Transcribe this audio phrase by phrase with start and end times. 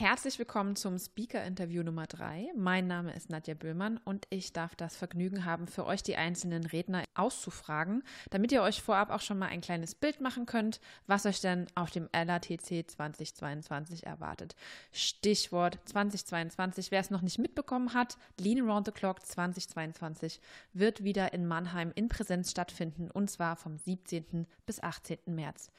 [0.00, 2.52] Herzlich willkommen zum Speaker-Interview Nummer 3.
[2.54, 6.64] Mein Name ist Nadja Böhmann und ich darf das Vergnügen haben, für euch die einzelnen
[6.64, 11.26] Redner auszufragen, damit ihr euch vorab auch schon mal ein kleines Bild machen könnt, was
[11.26, 14.54] euch denn auf dem LATC 2022 erwartet.
[14.92, 20.40] Stichwort 2022, wer es noch nicht mitbekommen hat, Lean Around the Clock 2022
[20.74, 24.46] wird wieder in Mannheim in Präsenz stattfinden und zwar vom 17.
[24.64, 25.18] bis 18.
[25.26, 25.72] März.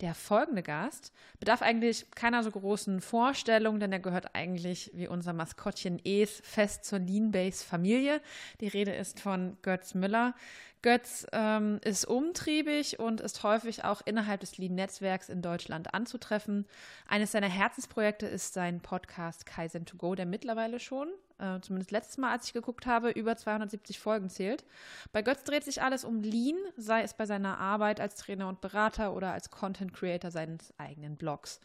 [0.00, 5.32] Der folgende Gast bedarf eigentlich keiner so großen Vorstellung, denn er gehört eigentlich wie unser
[5.32, 8.20] Maskottchen Es fest zur Lean-Base-Familie.
[8.60, 10.34] Die Rede ist von Götz Müller.
[10.82, 16.66] Götz ähm, ist umtriebig und ist häufig auch innerhalb des Lean-Netzwerks in Deutschland anzutreffen.
[17.08, 21.08] Eines seiner Herzensprojekte ist sein Podcast Kaizen to Go, der mittlerweile schon
[21.44, 24.64] äh, zumindest letztes Mal, als ich geguckt habe, über 270 Folgen zählt.
[25.12, 28.60] Bei Götz dreht sich alles um Lean, sei es bei seiner Arbeit als Trainer und
[28.60, 31.60] Berater oder als Content Creator seines eigenen Blogs.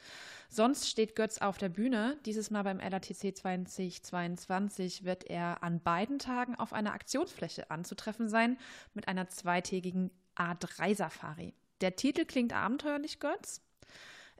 [0.49, 2.17] Sonst steht Götz auf der Bühne.
[2.25, 8.57] Dieses Mal beim LATC 2022 wird er an beiden Tagen auf einer Aktionsfläche anzutreffen sein
[8.93, 11.53] mit einer zweitägigen A3-Safari.
[11.81, 13.61] Der Titel klingt abenteuerlich, Götz.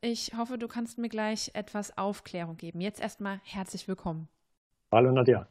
[0.02, 2.82] Ich hoffe, du kannst mir gleich etwas Aufklärung geben.
[2.82, 4.30] Jetzt erstmal herzlich willkommen.
[4.92, 5.46] Hallo Nadja.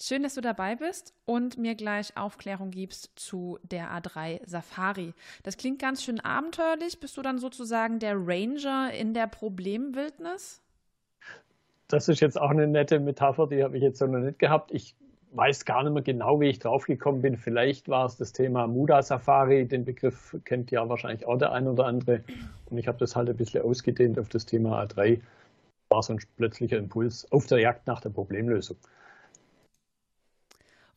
[0.00, 5.14] Schön, dass du dabei bist und mir gleich Aufklärung gibst zu der A3 Safari.
[5.42, 7.00] Das klingt ganz schön abenteuerlich.
[7.00, 10.62] Bist du dann sozusagen der Ranger in der Problemwildnis?
[11.88, 14.70] Das ist jetzt auch eine nette Metapher, die habe ich jetzt so noch nicht gehabt.
[14.72, 14.94] Ich
[15.32, 17.36] weiß gar nicht mehr genau, wie ich draufgekommen bin.
[17.36, 19.66] Vielleicht war es das Thema Muda Safari.
[19.66, 22.22] Den Begriff kennt ja wahrscheinlich auch der ein oder andere.
[22.70, 25.20] Und ich habe das halt ein bisschen ausgedehnt auf das Thema A3
[25.88, 28.76] war so ein plötzlicher Impuls auf der Jagd nach der Problemlösung.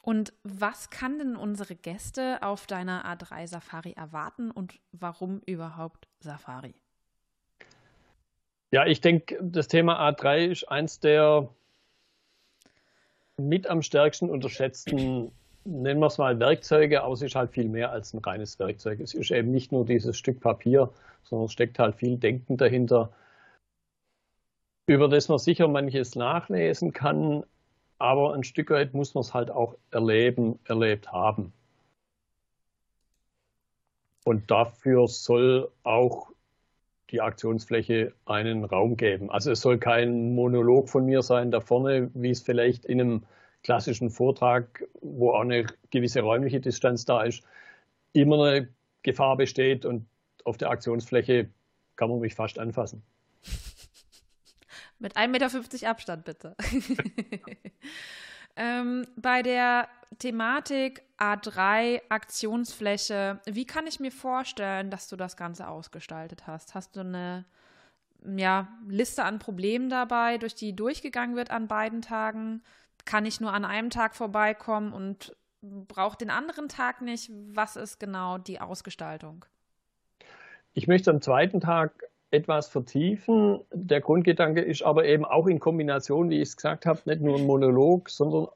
[0.03, 6.73] Und was kann denn unsere Gäste auf deiner A3 Safari erwarten und warum überhaupt Safari?
[8.72, 11.50] Ja, ich denke, das Thema A3 ist eins der
[13.38, 15.31] mit am stärksten unterschätzten,
[15.66, 19.00] nennen wir es mal Werkzeuge, aber es ist halt viel mehr als ein reines Werkzeug.
[19.00, 20.91] Es ist eben nicht nur dieses Stück Papier,
[21.24, 23.12] sondern es steckt halt viel Denken dahinter,
[24.86, 27.44] über das man sicher manches nachlesen kann,
[27.97, 31.53] aber ein Stück weit muss man es halt auch erleben, erlebt haben.
[34.24, 36.30] Und dafür soll auch
[37.12, 39.30] die Aktionsfläche einen Raum geben.
[39.30, 43.24] Also es soll kein Monolog von mir sein da vorne, wie es vielleicht in einem
[43.63, 47.44] klassischen Vortrag, wo auch eine gewisse räumliche Distanz da ist,
[48.13, 48.69] immer eine
[49.03, 50.06] Gefahr besteht und
[50.46, 51.50] auf der Aktionsfläche
[51.96, 53.03] kann man mich fast anfassen.
[55.01, 56.56] Mit 1,50 Meter Abstand, bitte.
[58.56, 59.88] ähm, bei der
[60.19, 66.75] Thematik A3 Aktionsfläche, wie kann ich mir vorstellen, dass du das Ganze ausgestaltet hast?
[66.75, 67.45] Hast du eine
[68.23, 72.62] ja, Liste an Problemen dabei, durch die durchgegangen wird an beiden Tagen?
[73.03, 77.31] Kann ich nur an einem Tag vorbeikommen und brauche den anderen Tag nicht?
[77.53, 79.45] Was ist genau die Ausgestaltung?
[80.75, 83.59] Ich möchte am zweiten Tag etwas vertiefen.
[83.72, 87.38] Der Grundgedanke ist aber eben auch in Kombination, wie ich es gesagt habe, nicht nur
[87.38, 88.47] ein Monolog, sondern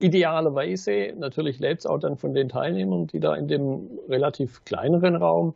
[0.00, 5.16] idealerweise, natürlich lebt es auch dann von den Teilnehmern, die da in dem relativ kleineren
[5.16, 5.54] Raum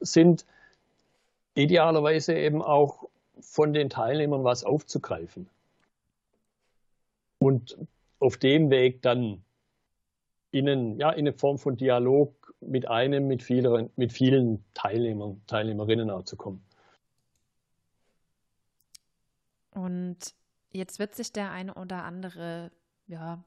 [0.00, 0.44] sind,
[1.54, 3.08] idealerweise eben auch
[3.40, 5.48] von den Teilnehmern was aufzugreifen.
[7.38, 7.76] Und
[8.18, 9.42] auf dem Weg dann
[10.50, 16.10] in, ja, in eine Form von Dialog mit einem, mit vielen, mit vielen Teilnehmern, Teilnehmerinnen
[16.10, 16.62] auch zu kommen.
[19.70, 20.34] Und
[20.70, 22.70] jetzt wird sich der eine oder andere
[23.06, 23.44] ja,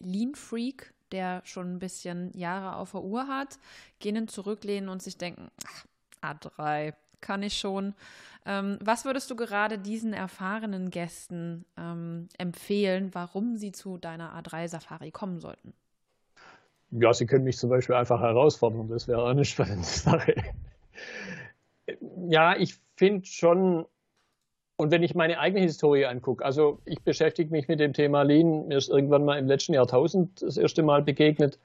[0.00, 3.58] Lean Freak, der schon ein bisschen Jahre auf der Uhr hat,
[3.98, 5.86] gehen zurücklehnen und sich denken, ach,
[6.22, 7.94] A3 kann ich schon.
[8.46, 15.10] Ähm, was würdest du gerade diesen erfahrenen Gästen ähm, empfehlen, warum sie zu deiner A3-Safari
[15.10, 15.74] kommen sollten?
[16.90, 20.34] Ja, Sie können mich zum Beispiel einfach herausfordern, das wäre eine spannende Sache.
[22.28, 23.86] Ja, ich finde schon,
[24.76, 28.68] und wenn ich meine eigene Historie angucke, also ich beschäftige mich mit dem Thema Lean,
[28.68, 31.58] mir ist irgendwann mal im letzten Jahrtausend das erste Mal begegnet.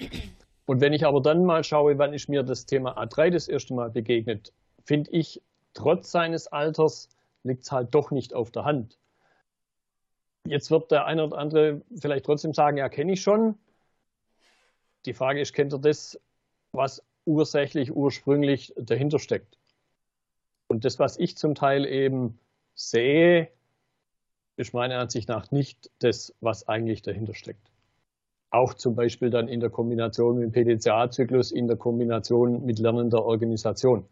[0.65, 3.73] Und wenn ich aber dann mal schaue, wann ist mir das Thema A3 das erste
[3.73, 4.53] Mal begegnet,
[4.85, 5.41] finde ich,
[5.73, 7.09] trotz seines Alters
[7.43, 8.97] liegt es halt doch nicht auf der Hand.
[10.45, 13.55] Jetzt wird der eine oder andere vielleicht trotzdem sagen, ja, kenne ich schon.
[15.05, 16.19] Die Frage ist, kennt ihr das,
[16.71, 19.57] was ursächlich, ursprünglich dahinter steckt?
[20.67, 22.39] Und das, was ich zum Teil eben
[22.73, 23.49] sehe,
[24.55, 27.71] ist meiner Ansicht nach nicht das, was eigentlich dahinter steckt.
[28.49, 33.25] Auch zum Beispiel dann in der Kombination mit dem PDCA-Zyklus, in der Kombination mit lernender
[33.25, 34.05] Organisation.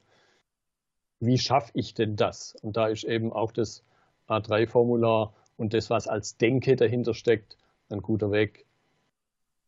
[1.20, 2.56] Wie schaffe ich denn das?
[2.62, 3.84] Und da ist eben auch das
[4.28, 7.58] A3-Formular und das, was als Denke dahinter steckt,
[7.90, 8.66] ein guter Weg.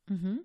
[0.08, 0.40] Mhm.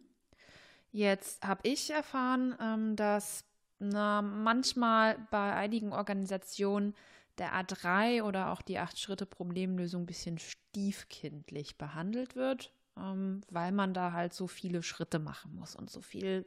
[0.98, 3.44] Jetzt habe ich erfahren, ähm, dass
[3.78, 6.92] na, manchmal bei einigen Organisationen
[7.38, 14.10] der A3 oder auch die Acht-Schritte-Problemlösung ein bisschen stiefkindlich behandelt wird, ähm, weil man da
[14.10, 16.44] halt so viele Schritte machen muss und so viel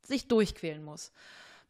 [0.00, 1.12] sich durchquälen muss.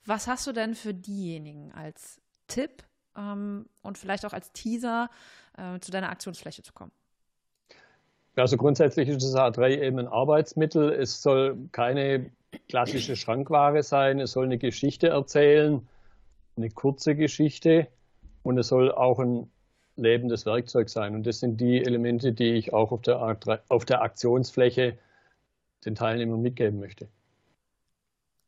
[0.05, 2.85] Was hast du denn für diejenigen als Tipp
[3.17, 5.11] ähm, und vielleicht auch als Teaser
[5.57, 6.93] äh, zu deiner Aktionsfläche zu kommen?
[8.39, 10.93] Also grundsätzlich ist das A3 eben ein Arbeitsmittel.
[10.93, 12.31] Es soll keine
[12.69, 14.21] klassische Schrankware sein.
[14.21, 15.87] Es soll eine Geschichte erzählen,
[16.57, 17.89] eine kurze Geschichte
[18.43, 19.51] und es soll auch ein
[19.97, 21.15] lebendes Werkzeug sein.
[21.15, 24.97] Und das sind die Elemente, die ich auch auf der, auf der Aktionsfläche
[25.85, 27.09] den Teilnehmern mitgeben möchte.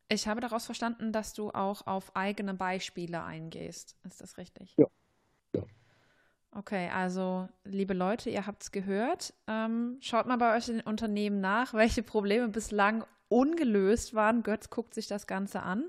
[0.09, 3.97] Ich habe daraus verstanden, dass du auch auf eigene Beispiele eingehst.
[4.05, 4.75] Ist das richtig?
[4.77, 4.87] Ja.
[6.53, 9.35] Okay, also liebe Leute, ihr habt es gehört.
[9.47, 14.43] Ähm, schaut mal bei euch in den Unternehmen nach, welche Probleme bislang ungelöst waren.
[14.43, 15.85] Götz guckt sich das Ganze an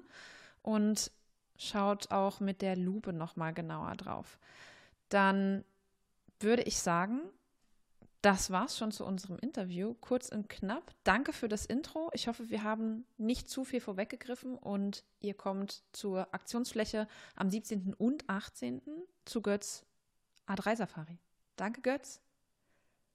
[0.61, 1.11] und
[1.57, 4.39] schaut auch mit der Lupe nochmal genauer drauf.
[5.09, 5.63] Dann
[6.39, 7.21] würde ich sagen,
[8.21, 9.95] das war's schon zu unserem Interview.
[9.99, 10.91] Kurz und knapp.
[11.03, 12.11] Danke für das Intro.
[12.13, 17.95] Ich hoffe, wir haben nicht zu viel vorweggegriffen und ihr kommt zur Aktionsfläche am 17.
[17.95, 18.81] und 18.
[19.25, 19.85] zu Götz
[20.51, 21.19] A3 Safari.
[21.55, 22.21] Danke, Götz.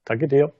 [0.05, 0.53] Danke dir.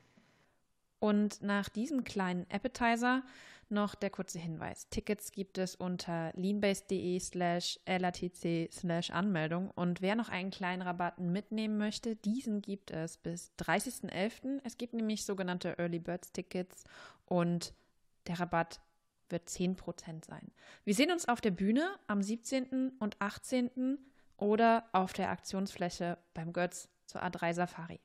[0.99, 3.23] Und nach diesem kleinen Appetizer
[3.69, 4.87] noch der kurze Hinweis.
[4.89, 9.71] Tickets gibt es unter leanbase.de slash latc slash Anmeldung.
[9.71, 14.61] Und wer noch einen kleinen Rabatt mitnehmen möchte, diesen gibt es bis 30.11.
[14.63, 16.85] Es gibt nämlich sogenannte Early Birds Tickets
[17.25, 17.73] und
[18.27, 18.79] der Rabatt
[19.29, 20.51] wird 10% sein.
[20.85, 22.93] Wir sehen uns auf der Bühne am 17.
[22.99, 23.97] und 18.
[24.37, 27.99] oder auf der Aktionsfläche beim Götz zur A3 Safari.